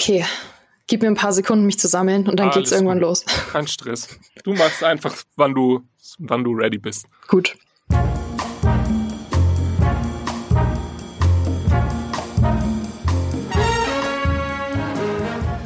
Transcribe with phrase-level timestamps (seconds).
[0.00, 0.24] Okay,
[0.86, 3.08] gib mir ein paar Sekunden, mich zu sammeln und dann Alles geht's irgendwann gut.
[3.08, 3.24] los.
[3.52, 4.08] Kein Stress.
[4.44, 5.82] Du machst einfach, wann du,
[6.20, 7.04] wann du ready bist.
[7.28, 7.54] Gut.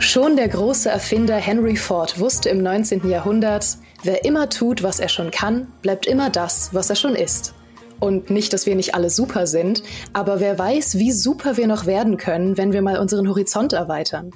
[0.01, 3.09] Schon der große Erfinder Henry Ford wusste im 19.
[3.09, 7.55] Jahrhundert, wer immer tut, was er schon kann, bleibt immer das, was er schon ist.
[8.01, 9.83] Und nicht, dass wir nicht alle super sind,
[10.13, 14.31] aber wer weiß, wie super wir noch werden können, wenn wir mal unseren Horizont erweitern.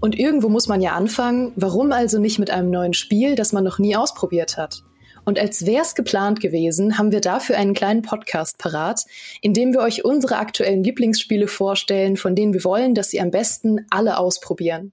[0.00, 3.64] Und irgendwo muss man ja anfangen, warum also nicht mit einem neuen Spiel, das man
[3.64, 4.82] noch nie ausprobiert hat?
[5.24, 9.04] Und als wär's geplant gewesen, haben wir dafür einen kleinen Podcast parat,
[9.42, 13.30] in dem wir euch unsere aktuellen Lieblingsspiele vorstellen, von denen wir wollen, dass sie am
[13.30, 14.92] besten alle ausprobieren.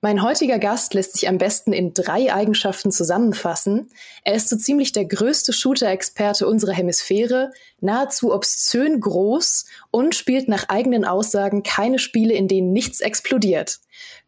[0.00, 3.90] Mein heutiger Gast lässt sich am besten in drei Eigenschaften zusammenfassen.
[4.22, 10.68] Er ist so ziemlich der größte Shooter-Experte unserer Hemisphäre, nahezu obszön groß und spielt nach
[10.68, 13.80] eigenen Aussagen keine Spiele, in denen nichts explodiert.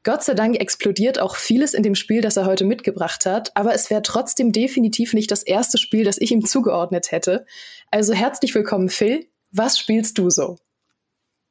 [0.03, 3.73] Gott sei Dank explodiert auch vieles in dem Spiel, das er heute mitgebracht hat, aber
[3.73, 7.47] es wäre trotzdem definitiv nicht das erste Spiel, das ich ihm zugeordnet hätte.
[7.93, 9.29] Also herzlich willkommen, Phil.
[9.53, 10.57] Was spielst du so?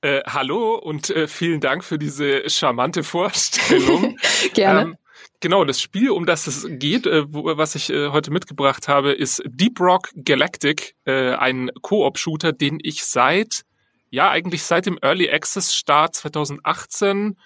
[0.02, 4.18] Äh, hallo und äh, vielen Dank für diese charmante Vorstellung.
[4.54, 4.82] Gerne.
[4.82, 4.98] Ähm,
[5.42, 9.12] genau, das Spiel, um das es geht, äh, wo, was ich äh, heute mitgebracht habe,
[9.12, 13.66] ist Deep Rock Galactic, äh, ein Koop-Shooter, den ich seit,
[14.10, 17.38] ja, eigentlich seit dem Early Access Start 2018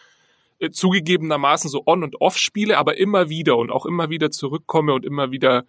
[0.59, 4.93] äh, zugegebenermaßen so on und off spiele, aber immer wieder und auch immer wieder zurückkomme
[4.93, 5.63] und immer wieder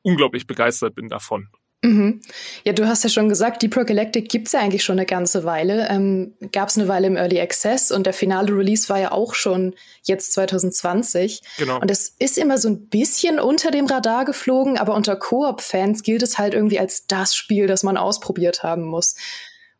[0.00, 1.50] unglaublich begeistert bin davon.
[1.82, 2.20] Mhm.
[2.64, 5.44] Ja, du hast ja schon gesagt, Deep Rock Galactic gibt's ja eigentlich schon eine ganze
[5.44, 5.88] Weile.
[5.88, 9.34] Ähm, Gab es eine Weile im Early Access und der finale Release war ja auch
[9.34, 11.40] schon jetzt 2020.
[11.56, 11.80] Genau.
[11.80, 16.22] Und es ist immer so ein bisschen unter dem Radar geflogen, aber unter Koop-Fans gilt
[16.22, 19.16] es halt irgendwie als das Spiel, das man ausprobiert haben muss.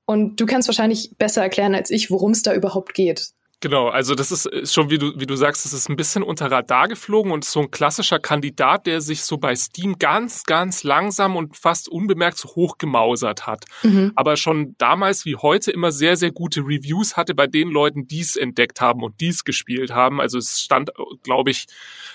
[0.07, 3.29] Und du kannst wahrscheinlich besser erklären als ich, worum es da überhaupt geht.
[3.62, 6.50] Genau, also das ist schon, wie du, wie du sagst, das ist ein bisschen unter
[6.50, 11.36] Radar geflogen und so ein klassischer Kandidat, der sich so bei Steam ganz, ganz langsam
[11.36, 13.67] und fast unbemerkt so hochgemausert hat.
[13.83, 14.12] Mhm.
[14.14, 18.20] Aber schon damals wie heute immer sehr, sehr gute Reviews hatte bei den Leuten, die
[18.20, 20.23] es entdeckt haben und die es gespielt haben.
[20.23, 20.90] Also es stand,
[21.23, 21.67] glaube ich,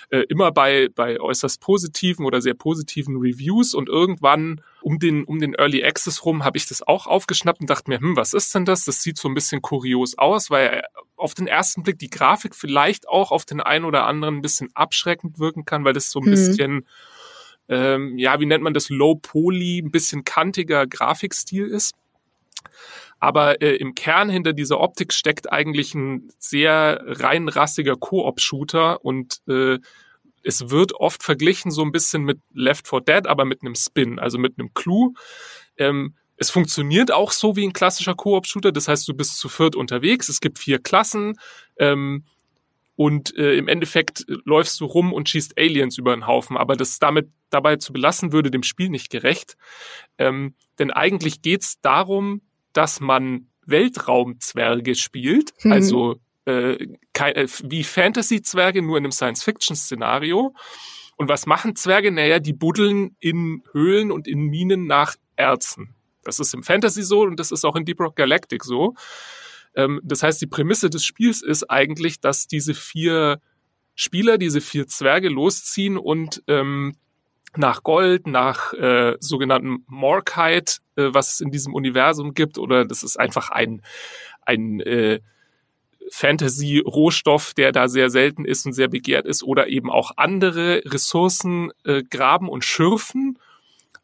[0.10, 5.40] äh, immer bei, bei äußerst positiven oder sehr positiven Reviews und irgendwann um den, um
[5.40, 8.54] den Early Access rum habe ich das auch aufgeschnappt und dachte mir, hm, was ist
[8.54, 8.86] denn das?
[8.86, 10.84] Das sieht so ein bisschen kurios aus, weil
[11.16, 14.70] auf den ersten Blick die Grafik vielleicht auch auf den einen oder anderen ein bisschen
[14.74, 16.32] abschreckend wirken kann, weil das so ein mhm.
[16.32, 16.88] bisschen,
[17.70, 21.96] ähm, ja, wie nennt man das, Low Poly, ein bisschen kantiger Grafikstil ist.
[23.20, 29.80] Aber äh, im Kern hinter dieser Optik steckt eigentlich ein sehr reinrassiger Koop-Shooter und äh,
[30.44, 34.20] es wird oft verglichen so ein bisschen mit Left 4 Dead, aber mit einem Spin,
[34.20, 35.14] also mit einem Clou.
[35.78, 39.76] Ähm, es funktioniert auch so wie ein klassischer Koop-Shooter, das heißt, du bist zu viert
[39.76, 41.40] unterwegs, es gibt vier Klassen
[41.78, 42.26] ähm,
[42.96, 47.00] und äh, im Endeffekt läufst du rum und schießt Aliens über den Haufen, aber das
[47.00, 49.56] damit dabei zu belassen, würde dem Spiel nicht gerecht.
[50.18, 52.42] Ähm, denn eigentlich geht's darum,
[52.74, 55.72] dass man Weltraumzwerge spielt, mhm.
[55.72, 56.16] also
[56.46, 56.74] äh,
[57.14, 60.54] äh, wie Fantasy-Zwerge, nur in einem Science-Fiction-Szenario.
[61.18, 62.12] Und was machen Zwerge?
[62.12, 65.95] Naja, die buddeln in Höhlen und in Minen nach Erzen.
[66.26, 68.96] Das ist im Fantasy so und das ist auch in Deep Rock Galactic so.
[69.76, 73.40] Ähm, das heißt, die Prämisse des Spiels ist eigentlich, dass diese vier
[73.96, 76.96] Spieler, diese vier Zwerge losziehen und ähm,
[77.58, 83.04] nach Gold, nach äh, sogenannten Morkite, äh, was es in diesem Universum gibt, oder das
[83.04, 83.82] ist einfach ein,
[84.42, 85.22] ein äh,
[86.12, 91.72] Fantasy-Rohstoff, der da sehr selten ist und sehr begehrt ist, oder eben auch andere Ressourcen
[91.84, 93.40] äh, graben und schürfen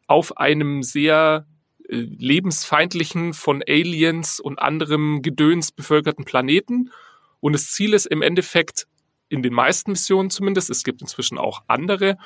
[0.06, 1.46] auf einem sehr
[1.92, 6.90] lebensfeindlichen, von Aliens und anderem Gedöns bevölkerten Planeten.
[7.40, 8.86] Und das Ziel ist im Endeffekt,
[9.28, 12.18] in den meisten Missionen zumindest, es gibt inzwischen auch andere,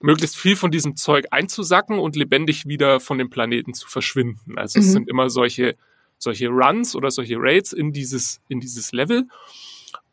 [0.00, 4.58] möglichst viel von diesem Zeug einzusacken und lebendig wieder von dem Planeten zu verschwinden.
[4.58, 4.84] Also mhm.
[4.84, 5.76] es sind immer solche,
[6.18, 9.26] solche Runs oder solche Raids in dieses, in dieses Level.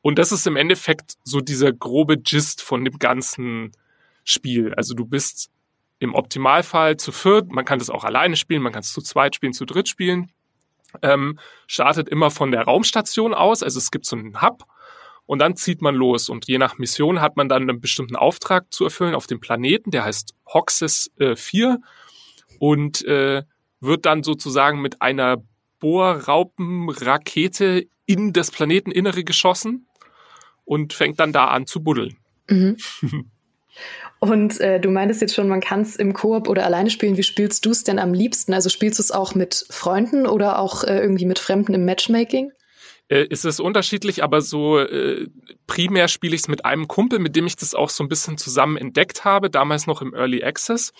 [0.01, 3.71] Und das ist im Endeffekt so dieser grobe Gist von dem ganzen
[4.23, 4.73] Spiel.
[4.75, 5.49] Also du bist
[6.01, 9.35] im Optimalfall zu viert, man kann das auch alleine spielen, man kann es zu zweit
[9.35, 10.31] spielen, zu dritt spielen.
[11.03, 11.37] Ähm,
[11.67, 14.63] startet immer von der Raumstation aus, also es gibt so einen Hub
[15.27, 16.27] und dann zieht man los.
[16.27, 19.91] Und je nach Mission hat man dann einen bestimmten Auftrag zu erfüllen auf dem Planeten,
[19.91, 21.79] der heißt Hoxes äh, 4
[22.57, 23.43] und äh,
[23.79, 25.37] wird dann sozusagen mit einer
[25.79, 29.85] Bohrraupenrakete in das Planeteninnere geschossen
[30.65, 32.17] und fängt dann da an zu buddeln.
[32.49, 32.77] Mhm.
[34.19, 37.17] Und äh, du meintest jetzt schon, man kann es im Koop oder alleine spielen.
[37.17, 38.53] Wie spielst du es denn am liebsten?
[38.53, 42.51] Also spielst du es auch mit Freunden oder auch äh, irgendwie mit Fremden im Matchmaking?
[43.07, 45.27] Äh, ist es unterschiedlich, aber so äh,
[45.65, 48.37] primär spiele ich es mit einem Kumpel, mit dem ich das auch so ein bisschen
[48.37, 50.93] zusammen entdeckt habe, damals noch im Early Access.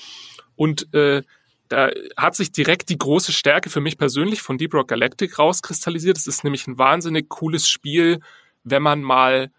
[0.55, 1.21] Und äh,
[1.69, 6.17] da hat sich direkt die große Stärke für mich persönlich von Deep Rock Galactic rauskristallisiert.
[6.17, 8.19] Es ist nämlich ein wahnsinnig cooles Spiel,
[8.63, 9.51] wenn man mal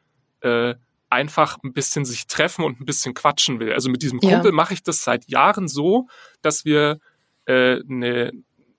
[0.43, 0.75] äh,
[1.13, 3.73] einfach ein bisschen sich treffen und ein bisschen quatschen will.
[3.73, 4.53] Also mit diesem Kumpel ja.
[4.53, 6.09] mache ich das seit Jahren so,
[6.41, 6.99] dass wir
[7.45, 8.33] äh, eine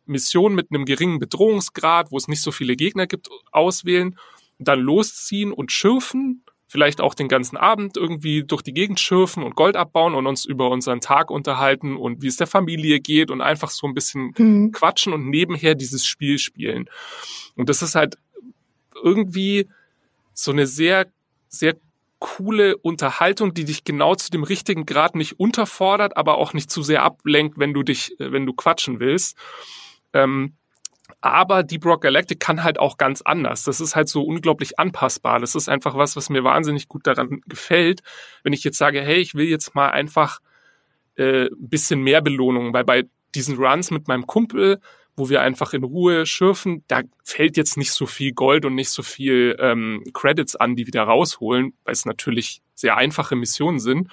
[0.06, 4.18] Mission mit einem geringen Bedrohungsgrad, wo es nicht so viele Gegner gibt, auswählen,
[4.60, 9.56] dann losziehen und schürfen, vielleicht auch den ganzen Abend irgendwie durch die Gegend schürfen und
[9.56, 13.42] Gold abbauen und uns über unseren Tag unterhalten und wie es der Familie geht und
[13.42, 14.72] einfach so ein bisschen mhm.
[14.72, 16.90] quatschen und nebenher dieses Spiel spielen.
[17.56, 18.18] Und das ist halt
[19.04, 19.68] irgendwie
[20.34, 21.08] so eine sehr,
[21.48, 21.76] sehr
[22.24, 26.82] coole Unterhaltung, die dich genau zu dem richtigen Grad nicht unterfordert, aber auch nicht zu
[26.82, 29.38] sehr ablenkt, wenn du dich, äh, wenn du quatschen willst.
[30.14, 30.56] Ähm,
[31.20, 33.64] aber Deep Rock Galactic kann halt auch ganz anders.
[33.64, 35.42] Das ist halt so unglaublich anpassbar.
[35.42, 38.02] Das ist einfach was, was mir wahnsinnig gut daran gefällt.
[38.44, 40.40] Wenn ich jetzt sage, hey, ich will jetzt mal einfach
[41.16, 43.04] äh, ein bisschen mehr Belohnung, weil bei
[43.36, 44.80] diesen Runs mit meinem Kumpel,
[45.16, 48.90] wo wir einfach in Ruhe schürfen, da fällt jetzt nicht so viel Gold und nicht
[48.90, 53.80] so viel ähm, Credits an, die wir da rausholen, weil es natürlich sehr einfache Missionen
[53.80, 54.10] sind.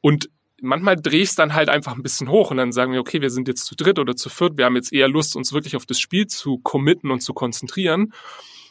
[0.00, 0.28] Und
[0.60, 3.20] manchmal drehe ich es dann halt einfach ein bisschen hoch und dann sagen wir, okay,
[3.20, 5.76] wir sind jetzt zu dritt oder zu viert, wir haben jetzt eher Lust, uns wirklich
[5.76, 8.12] auf das Spiel zu committen und zu konzentrieren.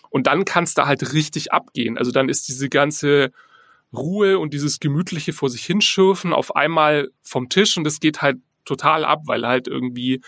[0.10, 1.98] Und dann kann es da halt richtig abgehen.
[1.98, 3.32] Also dann ist diese ganze
[3.92, 8.38] Ruhe und dieses gemütliche vor sich hinschürfen auf einmal vom Tisch und es geht halt
[8.66, 10.22] total ab, weil halt irgendwie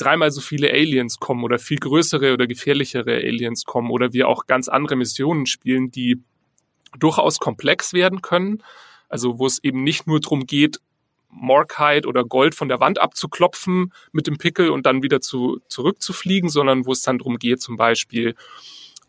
[0.00, 4.46] dreimal so viele Aliens kommen oder viel größere oder gefährlichere Aliens kommen oder wir auch
[4.46, 6.22] ganz andere Missionen spielen, die
[6.98, 8.62] durchaus komplex werden können
[9.10, 10.80] also wo es eben nicht nur darum geht,
[11.28, 16.48] Morkite oder Gold von der Wand abzuklopfen mit dem Pickel und dann wieder zu, zurückzufliegen,
[16.48, 18.34] sondern wo es dann darum geht, zum Beispiel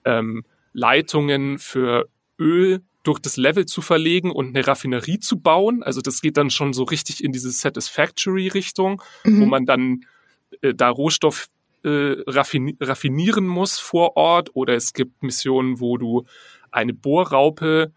[0.03, 5.81] ähm, Leitungen für Öl durch das Level zu verlegen und eine Raffinerie zu bauen.
[5.81, 9.41] Also das geht dann schon so richtig in diese Satisfactory-Richtung, mhm.
[9.41, 10.05] wo man dann
[10.61, 11.47] äh, da Rohstoff
[11.83, 14.49] äh, raffinieren muss vor Ort.
[14.53, 16.23] Oder es gibt Missionen, wo du
[16.71, 17.91] eine Bohrraupe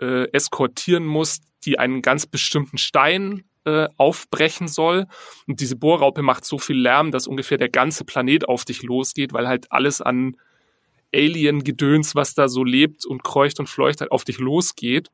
[0.00, 5.06] äh, eskortieren muss, die einen ganz bestimmten Stein äh, aufbrechen soll.
[5.46, 9.32] Und diese Bohrraupe macht so viel Lärm, dass ungefähr der ganze Planet auf dich losgeht,
[9.32, 10.36] weil halt alles an
[11.14, 15.08] Alien-Gedöns, was da so lebt und kreucht und fleucht, halt auf dich losgeht.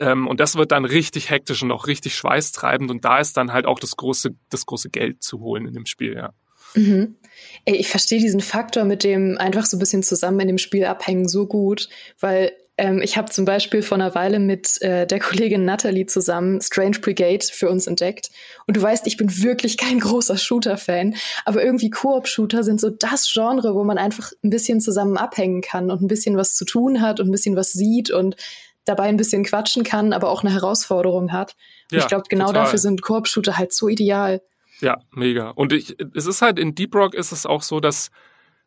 [0.00, 2.90] Ähm, und das wird dann richtig hektisch und auch richtig schweißtreibend.
[2.90, 5.86] Und da ist dann halt auch das große, das große Geld zu holen in dem
[5.86, 6.32] Spiel, ja.
[6.74, 7.16] Mhm.
[7.64, 10.84] Ey, ich verstehe diesen Faktor mit dem einfach so ein bisschen zusammen in dem Spiel
[10.84, 11.88] abhängen so gut,
[12.20, 16.60] weil ähm, ich habe zum Beispiel vor einer Weile mit äh, der Kollegin Natalie zusammen
[16.62, 18.30] Strange Brigade für uns entdeckt.
[18.66, 23.30] Und du weißt, ich bin wirklich kein großer Shooter-Fan, aber irgendwie Koop-Shooter sind so das
[23.30, 27.02] Genre, wo man einfach ein bisschen zusammen abhängen kann und ein bisschen was zu tun
[27.02, 28.36] hat und ein bisschen was sieht und
[28.84, 31.56] dabei ein bisschen quatschen kann, aber auch eine Herausforderung hat.
[31.90, 32.64] Und ja, ich glaube, genau total.
[32.64, 34.42] dafür sind Koop-Shooter halt so ideal.
[34.80, 35.50] Ja, mega.
[35.50, 38.10] Und ich, es ist halt in Deep Rock ist es auch so, dass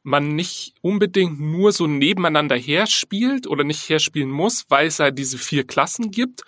[0.04, 5.38] man nicht unbedingt nur so nebeneinander herspielt oder nicht herspielen muss, weil es ja diese
[5.38, 6.44] vier Klassen gibt.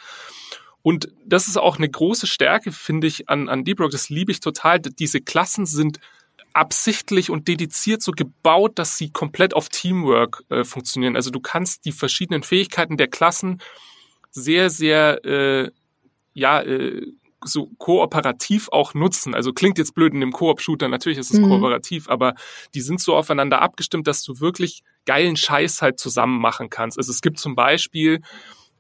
[0.82, 3.92] Und das ist auch eine große Stärke, finde ich, an, an Deep Rock.
[3.92, 4.80] Das liebe ich total.
[4.80, 6.00] Diese Klassen sind
[6.56, 11.16] absichtlich und dediziert so gebaut, dass sie komplett auf Teamwork äh, funktionieren.
[11.16, 13.62] Also du kannst die verschiedenen Fähigkeiten der Klassen
[14.32, 15.72] sehr, sehr äh,
[16.34, 17.06] ja, äh,
[17.44, 19.36] so kooperativ auch nutzen.
[19.36, 21.50] Also klingt jetzt blöd in dem Koop-Shooter, natürlich ist es mhm.
[21.50, 22.36] kooperativ, aber
[22.74, 26.98] die sind so aufeinander abgestimmt, dass du wirklich geilen Scheiß halt zusammen machen kannst.
[26.98, 28.22] Also es gibt zum Beispiel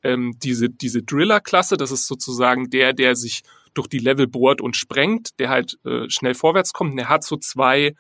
[0.02, 3.44] ähm, diese, diese Driller-Klasse, das ist sozusagen der, der sich
[3.76, 6.92] durch die Level bohrt und sprengt, der halt äh, schnell vorwärts kommt.
[6.92, 7.96] Und der hat so zwei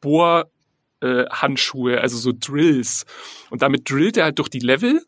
[0.00, 0.50] Bohr
[1.00, 3.06] äh, Handschuhe, also so Drills.
[3.50, 5.04] Und damit drillt er halt durch die Level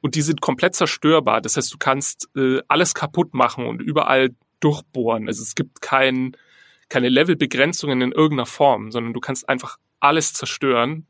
[0.00, 1.40] und die sind komplett zerstörbar.
[1.40, 5.28] Das heißt, du kannst äh, alles kaputt machen und überall durchbohren.
[5.28, 6.36] Also es gibt kein,
[6.88, 11.06] keine Levelbegrenzungen in irgendeiner Form, sondern du kannst einfach alles zerstören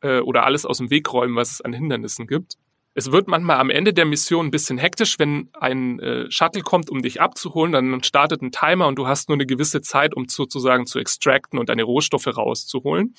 [0.00, 2.56] äh, oder alles aus dem Weg räumen, was es an Hindernissen gibt.
[2.98, 6.88] Es wird manchmal am Ende der Mission ein bisschen hektisch, wenn ein äh, Shuttle kommt,
[6.88, 10.30] um dich abzuholen, dann startet ein Timer und du hast nur eine gewisse Zeit, um
[10.30, 13.14] sozusagen zu extracten und deine Rohstoffe rauszuholen.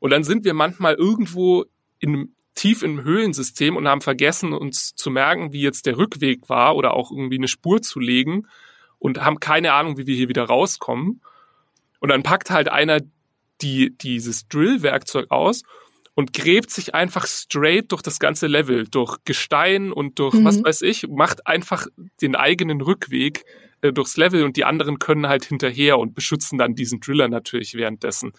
[0.00, 1.64] Und dann sind wir manchmal irgendwo
[1.98, 6.76] in, tief im Höhlensystem und haben vergessen, uns zu merken, wie jetzt der Rückweg war
[6.76, 8.48] oder auch irgendwie eine Spur zu legen
[8.98, 11.22] und haben keine Ahnung, wie wir hier wieder rauskommen.
[12.00, 13.00] Und dann packt halt einer
[13.62, 15.62] die, dieses Drill-Werkzeug aus
[16.14, 20.44] und gräbt sich einfach straight durch das ganze Level, durch Gestein und durch mhm.
[20.44, 21.86] was weiß ich, macht einfach
[22.20, 23.44] den eigenen Rückweg
[23.80, 27.74] äh, durchs Level und die anderen können halt hinterher und beschützen dann diesen Driller natürlich
[27.74, 28.32] währenddessen.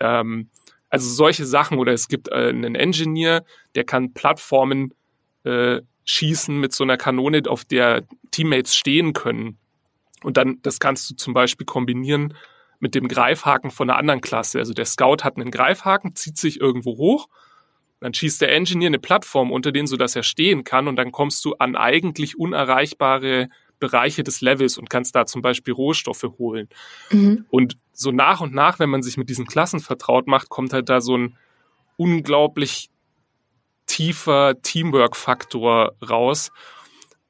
[0.00, 0.48] Ähm,
[0.88, 4.94] Also solche Sachen oder es gibt äh, einen Engineer, der kann Plattformen
[5.42, 9.58] äh, schießen mit so einer Kanone, auf der Teammates stehen können.
[10.22, 12.34] Und dann, das kannst du zum Beispiel kombinieren
[12.84, 14.58] mit dem Greifhaken von einer anderen Klasse.
[14.58, 17.28] Also der Scout hat einen Greifhaken, zieht sich irgendwo hoch,
[17.98, 21.42] dann schießt der Engineer eine Plattform unter den, sodass er stehen kann und dann kommst
[21.46, 23.48] du an eigentlich unerreichbare
[23.80, 26.68] Bereiche des Levels und kannst da zum Beispiel Rohstoffe holen.
[27.10, 27.46] Mhm.
[27.48, 30.90] Und so nach und nach, wenn man sich mit diesen Klassen vertraut macht, kommt halt
[30.90, 31.38] da so ein
[31.96, 32.90] unglaublich
[33.86, 36.52] tiefer Teamwork-Faktor raus,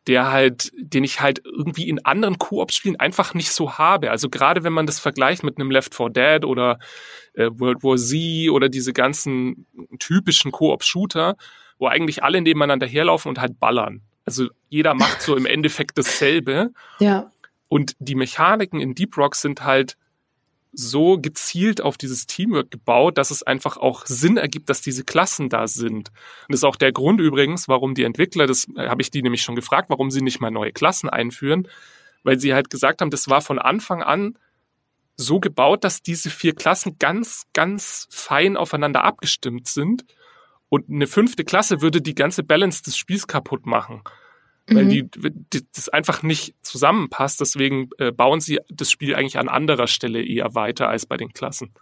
[0.07, 4.11] der halt, den ich halt irgendwie in anderen Koop-Spielen einfach nicht so habe.
[4.11, 6.79] Also gerade wenn man das vergleicht mit einem Left 4 Dead oder
[7.35, 9.67] äh, World War Z oder diese ganzen
[9.99, 11.37] typischen Koop-Shooter,
[11.79, 14.03] wo eigentlich alle nebeneinander herlaufen und halt ballern.
[14.27, 16.73] Also jeder macht so im Endeffekt dasselbe.
[16.99, 17.31] Ja.
[17.69, 19.97] Und die Mechaniken in Deep Rock sind halt
[20.77, 25.49] so gezielt auf dieses Teamwork gebaut, dass es einfach auch Sinn ergibt, dass diese Klassen
[25.49, 26.09] da sind.
[26.09, 29.23] Und das ist auch der Grund übrigens, warum die Entwickler, das äh, habe ich die
[29.23, 31.69] nämlich schon gefragt, warum sie nicht mal neue Klassen einführen,
[32.23, 34.39] weil sie halt gesagt haben, das war von Anfang an
[35.17, 40.05] so gebaut, dass diese vier Klassen ganz, ganz fein aufeinander abgestimmt sind
[40.69, 44.03] und eine fünfte Klasse würde die ganze Balance des Spiels kaputt machen.
[44.67, 44.91] Weil mhm.
[44.91, 45.11] die,
[45.53, 47.41] die, das einfach nicht zusammenpasst.
[47.41, 51.33] Deswegen äh, bauen sie das Spiel eigentlich an anderer Stelle eher weiter als bei den
[51.33, 51.75] Klassen.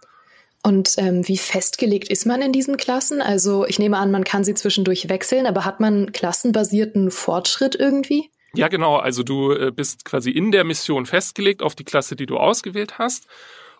[0.63, 3.21] Und ähm, wie festgelegt ist man in diesen Klassen?
[3.21, 8.29] Also ich nehme an, man kann sie zwischendurch wechseln, aber hat man klassenbasierten Fortschritt irgendwie?
[8.55, 8.97] Ja, genau.
[8.97, 12.97] Also du äh, bist quasi in der Mission festgelegt auf die Klasse, die du ausgewählt
[12.97, 13.27] hast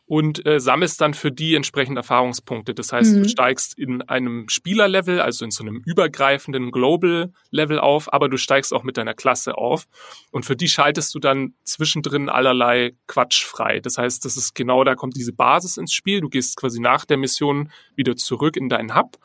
[0.05, 2.73] und äh, sammelst dann für die entsprechend Erfahrungspunkte.
[2.73, 3.23] Das heißt, mhm.
[3.23, 8.73] du steigst in einem Spielerlevel, also in so einem übergreifenden Global-Level auf, aber du steigst
[8.73, 9.85] auch mit deiner Klasse auf.
[10.31, 13.79] Und für die schaltest du dann zwischendrin allerlei Quatsch frei.
[13.79, 16.19] Das heißt, das ist genau da kommt diese Basis ins Spiel.
[16.21, 19.17] Du gehst quasi nach der Mission wieder zurück in deinen Hub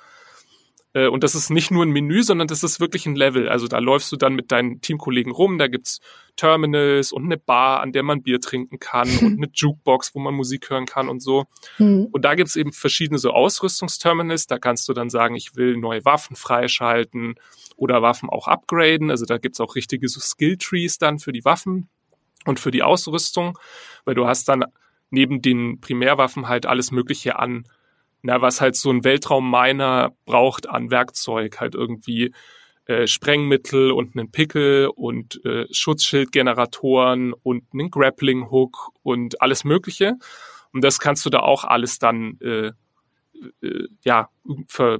[0.94, 3.48] äh, und das ist nicht nur ein Menü, sondern das ist wirklich ein Level.
[3.48, 6.00] Also da läufst du dann mit deinen Teamkollegen rum, da gibt's
[6.36, 10.34] Terminals und eine Bar, an der man Bier trinken kann und eine Jukebox, wo man
[10.34, 11.46] Musik hören kann und so.
[11.78, 12.08] Mhm.
[12.10, 16.04] Und da gibt's eben verschiedene so Ausrüstungsterminals, da kannst du dann sagen, ich will neue
[16.04, 17.34] Waffen freischalten
[17.76, 19.10] oder Waffen auch upgraden.
[19.10, 21.88] Also da gibt's auch richtige so Skill-Trees dann für die Waffen
[22.44, 23.58] und für die Ausrüstung,
[24.04, 24.64] weil du hast dann
[25.10, 27.64] neben den Primärwaffen halt alles Mögliche an
[28.22, 32.32] na, was halt so ein Weltraumminer braucht an Werkzeug, halt irgendwie
[32.86, 40.14] äh, Sprengmittel und einen Pickel und äh, Schutzschildgeneratoren und einen Grappling Hook und alles Mögliche.
[40.72, 42.72] Und das kannst du da auch alles dann äh,
[43.62, 44.30] äh, ja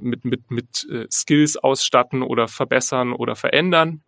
[0.01, 4.01] mit mit mit äh, Skills ausstatten oder verbessern oder verändern.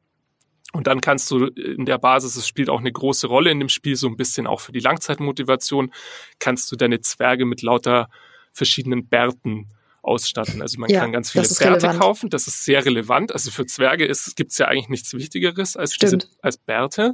[0.73, 3.67] Und dann kannst du in der Basis, es spielt auch eine große Rolle in dem
[3.67, 5.91] Spiel, so ein bisschen auch für die Langzeitmotivation,
[6.39, 8.09] kannst du deine Zwerge mit lauter
[8.51, 9.67] verschiedenen Bärten
[10.03, 10.61] ausstatten.
[10.61, 11.99] Also man ja, kann ganz viele Bärte relevant.
[11.99, 13.31] kaufen, das ist sehr relevant.
[13.31, 17.13] Also für Zwerge gibt es ja eigentlich nichts Wichtigeres als, diese, als Bärte.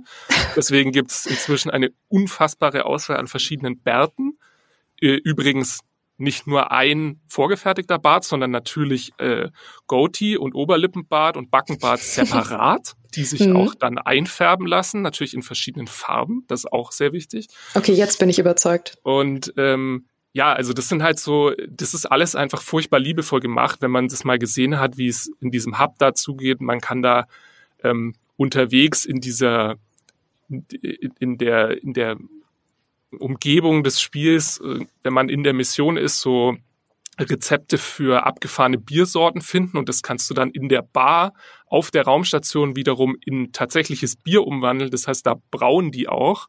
[0.56, 4.38] Deswegen gibt es inzwischen eine unfassbare Auswahl an verschiedenen Bärten.
[5.00, 5.82] Übrigens
[6.17, 9.50] nicht nur ein vorgefertigter Bart, sondern natürlich äh,
[9.86, 13.56] Goatee und Oberlippenbart und Backenbart separat, die sich mhm.
[13.56, 16.44] auch dann einfärben lassen, natürlich in verschiedenen Farben.
[16.48, 17.48] Das ist auch sehr wichtig.
[17.75, 18.98] Okay, jetzt bin ich überzeugt.
[19.03, 23.82] Und ähm, ja, also das sind halt so, das ist alles einfach furchtbar liebevoll gemacht,
[23.82, 26.62] wenn man das mal gesehen hat, wie es in diesem Hub da zugeht.
[26.62, 27.25] Man kann da
[27.84, 29.77] ähm, unterwegs in dieser,
[30.48, 32.17] in der, in der
[33.17, 36.56] Umgebung des Spiels, äh, wenn man in der Mission ist, so
[37.20, 41.34] Rezepte für abgefahrene Biersorten finden und das kannst du dann in der Bar
[41.65, 44.91] auf der Raumstation wiederum in tatsächliches Bier umwandeln.
[44.91, 46.48] Das heißt, da brauen die auch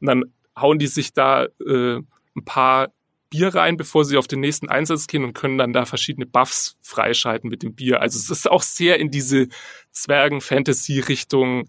[0.00, 0.24] und dann
[0.56, 2.00] hauen die sich da äh,
[2.36, 2.88] ein paar
[3.34, 6.76] Bier rein, bevor sie auf den nächsten Einsatz gehen und können dann da verschiedene Buffs
[6.82, 8.00] freischalten mit dem Bier.
[8.00, 9.48] Also es ist auch sehr in diese
[9.90, 11.68] Zwergen-Fantasy-Richtung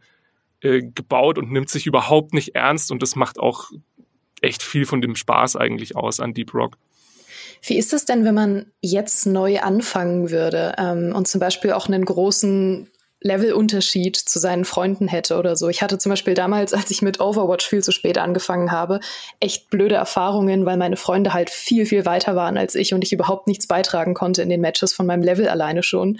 [0.61, 3.71] äh, gebaut und nimmt sich überhaupt nicht ernst und das macht auch
[4.41, 6.77] echt viel von dem Spaß eigentlich aus an Deep Rock.
[7.63, 11.87] Wie ist es denn, wenn man jetzt neu anfangen würde ähm, und zum Beispiel auch
[11.87, 12.91] einen großen
[13.21, 15.69] Levelunterschied zu seinen Freunden hätte oder so.
[15.69, 18.99] Ich hatte zum Beispiel damals, als ich mit Overwatch viel zu spät angefangen habe,
[19.39, 23.13] echt blöde Erfahrungen, weil meine Freunde halt viel, viel weiter waren als ich und ich
[23.13, 26.19] überhaupt nichts beitragen konnte in den Matches von meinem Level alleine schon.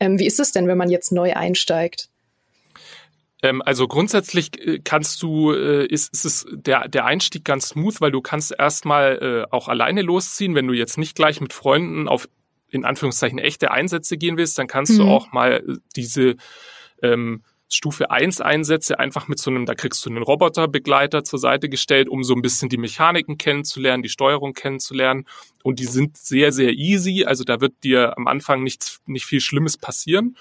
[0.00, 2.08] Ähm, wie ist es denn, wenn man jetzt neu einsteigt?
[3.42, 8.00] Ähm, also grundsätzlich äh, kannst du, äh, ist, ist es der, der Einstieg ganz smooth,
[8.00, 12.08] weil du kannst erstmal äh, auch alleine losziehen, wenn du jetzt nicht gleich mit Freunden
[12.08, 12.28] auf
[12.76, 14.98] in Anführungszeichen echte Einsätze gehen willst, dann kannst mhm.
[14.98, 15.62] du auch mal
[15.96, 16.36] diese
[17.02, 21.68] ähm, Stufe 1 Einsätze einfach mit so einem, da kriegst du einen Roboterbegleiter zur Seite
[21.68, 25.26] gestellt, um so ein bisschen die Mechaniken kennenzulernen, die Steuerung kennenzulernen.
[25.64, 27.24] Und die sind sehr, sehr easy.
[27.24, 30.36] Also da wird dir am Anfang nichts, nicht viel Schlimmes passieren.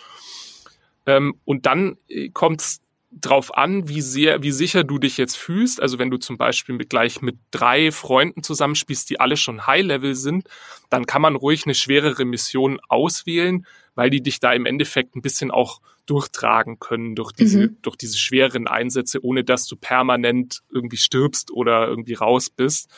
[1.07, 2.81] Ähm, und dann äh, kommt es
[3.21, 5.81] drauf an, wie sehr, wie sicher du dich jetzt fühlst.
[5.81, 10.15] Also wenn du zum Beispiel mit, gleich mit drei Freunden zusammenspielst, die alle schon High-Level
[10.15, 10.47] sind,
[10.89, 15.21] dann kann man ruhig eine schwerere Mission auswählen, weil die dich da im Endeffekt ein
[15.21, 17.77] bisschen auch durchtragen können durch diese, mhm.
[17.81, 22.89] durch diese schweren Einsätze, ohne dass du permanent irgendwie stirbst oder irgendwie raus bist.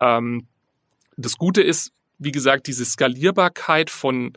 [0.00, 0.46] Ähm,
[1.16, 4.36] das Gute ist, wie gesagt, diese Skalierbarkeit von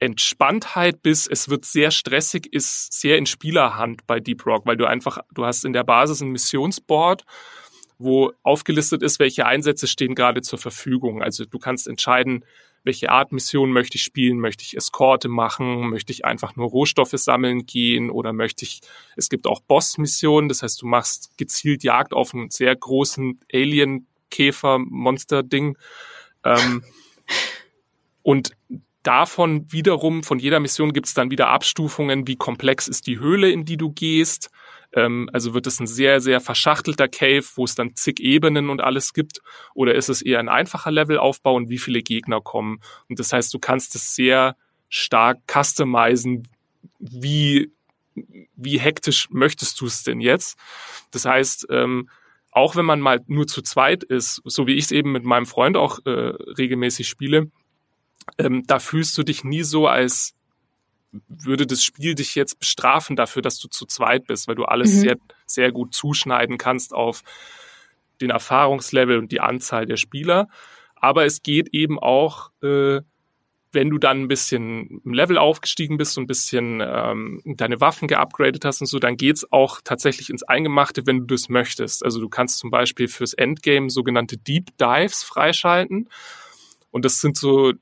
[0.00, 4.86] Entspanntheit bis es wird sehr stressig ist sehr in Spielerhand bei Deep Rock, weil du
[4.86, 7.24] einfach, du hast in der Basis ein Missionsboard,
[7.98, 11.22] wo aufgelistet ist, welche Einsätze stehen gerade zur Verfügung.
[11.22, 12.44] Also du kannst entscheiden,
[12.84, 17.14] welche Art Mission möchte ich spielen, möchte ich Eskorte machen, möchte ich einfach nur Rohstoffe
[17.14, 18.82] sammeln gehen oder möchte ich,
[19.16, 25.78] es gibt auch Boss-Missionen, das heißt, du machst gezielt Jagd auf einen sehr großen Alien-Käfer-Monster-Ding.
[26.44, 26.84] Ähm,
[28.22, 28.52] und
[29.04, 33.50] davon wiederum, von jeder Mission gibt es dann wieder Abstufungen, wie komplex ist die Höhle,
[33.50, 34.50] in die du gehst.
[34.92, 38.80] Ähm, also wird es ein sehr, sehr verschachtelter Cave, wo es dann zig Ebenen und
[38.80, 39.40] alles gibt?
[39.74, 42.80] Oder ist es eher ein einfacher Levelaufbau und wie viele Gegner kommen?
[43.08, 44.56] Und das heißt, du kannst es sehr
[44.88, 46.48] stark customizen,
[46.98, 47.72] wie,
[48.56, 50.58] wie hektisch möchtest du es denn jetzt?
[51.10, 52.08] Das heißt, ähm,
[52.50, 55.46] auch wenn man mal nur zu zweit ist, so wie ich es eben mit meinem
[55.46, 57.50] Freund auch äh, regelmäßig spiele,
[58.38, 60.34] ähm, da fühlst du dich nie so, als
[61.28, 64.92] würde das Spiel dich jetzt bestrafen dafür, dass du zu zweit bist, weil du alles
[64.94, 65.00] mhm.
[65.00, 65.16] sehr,
[65.46, 67.22] sehr gut zuschneiden kannst auf
[68.20, 70.48] den Erfahrungslevel und die Anzahl der Spieler.
[70.96, 73.00] Aber es geht eben auch, äh,
[73.72, 78.06] wenn du dann ein bisschen im Level aufgestiegen bist und ein bisschen ähm, deine Waffen
[78.06, 82.04] geupgradet hast und so, dann geht's auch tatsächlich ins Eingemachte, wenn du das möchtest.
[82.04, 86.08] Also du kannst zum Beispiel fürs Endgame sogenannte Deep Dives freischalten.
[86.92, 87.72] Und das sind so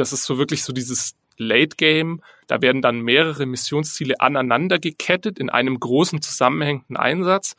[0.00, 2.22] das ist so wirklich so dieses Late Game.
[2.46, 7.54] Da werden dann mehrere Missionsziele aneinander gekettet in einem großen zusammenhängenden Einsatz.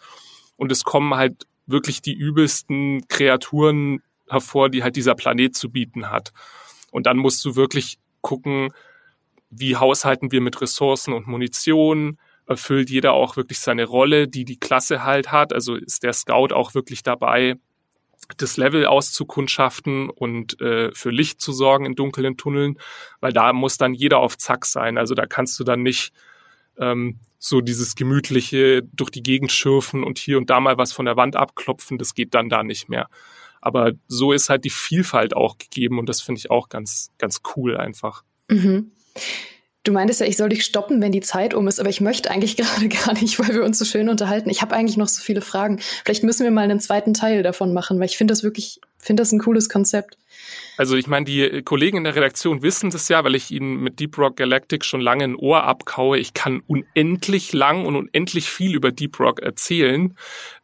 [0.57, 6.09] Und es kommen halt wirklich die übelsten Kreaturen hervor, die halt dieser Planet zu bieten
[6.09, 6.33] hat.
[6.91, 8.73] Und dann musst du wirklich gucken,
[9.49, 12.17] wie haushalten wir mit Ressourcen und Munition?
[12.47, 15.53] Erfüllt jeder auch wirklich seine Rolle, die die Klasse halt hat?
[15.53, 17.55] Also ist der Scout auch wirklich dabei?
[18.37, 22.77] Das Level auszukundschaften und äh, für Licht zu sorgen in dunklen Tunneln,
[23.19, 24.97] weil da muss dann jeder auf Zack sein.
[24.97, 26.13] Also da kannst du dann nicht
[26.77, 31.05] ähm, so dieses gemütliche durch die Gegend schürfen und hier und da mal was von
[31.05, 33.09] der Wand abklopfen, das geht dann da nicht mehr.
[33.61, 37.41] Aber so ist halt die Vielfalt auch gegeben und das finde ich auch ganz, ganz
[37.55, 38.23] cool einfach.
[38.47, 38.91] Mhm.
[39.83, 42.29] Du meintest ja, ich soll dich stoppen, wenn die Zeit um ist, aber ich möchte
[42.29, 44.49] eigentlich gerade gar nicht, weil wir uns so schön unterhalten.
[44.49, 45.79] Ich habe eigentlich noch so viele Fragen.
[46.03, 49.21] Vielleicht müssen wir mal einen zweiten Teil davon machen, weil ich finde das wirklich, finde
[49.21, 50.17] das ein cooles Konzept.
[50.77, 53.99] Also ich meine, die Kollegen in der Redaktion wissen das ja, weil ich ihnen mit
[53.99, 56.17] Deep Rock Galactic schon lange ein Ohr abkaue.
[56.17, 60.15] Ich kann unendlich lang und unendlich viel über Deep Rock erzählen.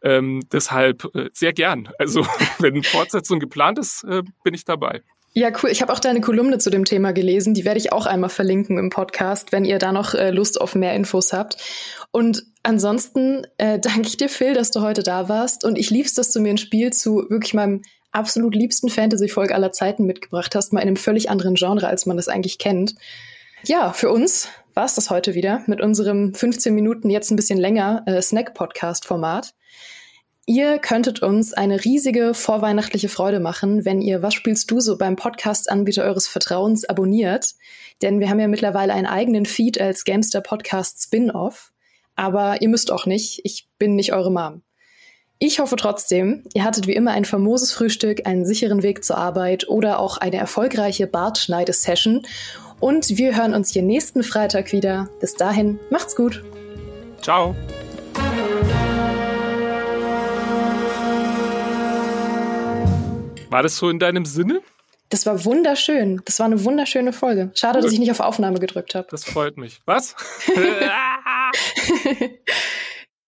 [0.02, 1.90] Ähm, deshalb äh, sehr gern.
[2.00, 2.26] Also
[2.60, 5.02] wenn Fortsetzung geplant ist, äh, bin ich dabei.
[5.34, 5.70] Ja, cool.
[5.70, 7.54] Ich habe auch deine Kolumne zu dem Thema gelesen.
[7.54, 10.74] Die werde ich auch einmal verlinken im Podcast, wenn ihr da noch äh, Lust auf
[10.74, 11.58] mehr Infos habt.
[12.12, 15.64] Und ansonsten äh, danke ich dir, Phil, dass du heute da warst.
[15.64, 19.72] Und ich lieb's, dass du mir ein Spiel zu wirklich meinem absolut liebsten Fantasy-Folge aller
[19.72, 22.96] Zeiten mitgebracht hast, mal in einem völlig anderen Genre, als man das eigentlich kennt.
[23.64, 27.60] Ja, für uns war es das heute wieder mit unserem 15 Minuten, jetzt ein bisschen
[27.60, 29.54] länger äh, Snack-Podcast-Format.
[30.50, 35.18] Ihr könntet uns eine riesige vorweihnachtliche Freude machen, wenn ihr Was spielst du so beim
[35.18, 37.56] Podcast-Anbieter eures Vertrauens abonniert.
[38.02, 41.74] Denn wir haben ja mittlerweile einen eigenen Feed als Gamester Podcast Spin-off.
[42.16, 43.42] Aber ihr müsst auch nicht.
[43.44, 44.62] Ich bin nicht eure Mom.
[45.38, 49.68] Ich hoffe trotzdem, ihr hattet wie immer ein famoses Frühstück, einen sicheren Weg zur Arbeit
[49.68, 52.26] oder auch eine erfolgreiche Bartschneide-Session.
[52.80, 55.10] Und wir hören uns hier nächsten Freitag wieder.
[55.20, 56.42] Bis dahin, macht's gut.
[57.22, 57.54] Ciao.
[63.50, 64.62] War das so in deinem Sinne?
[65.10, 66.22] Das war wunderschön.
[66.26, 67.52] Das war eine wunderschöne Folge.
[67.56, 69.08] Schade, dass ich nicht auf Aufnahme gedrückt habe.
[69.10, 69.80] Das freut mich.
[69.86, 70.16] Was?